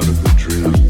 [0.00, 0.89] out of the dream.